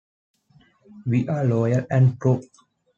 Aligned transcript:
We're 1.05 1.43
loyal 1.43 1.85
and 1.91 2.19
true. 2.19 2.41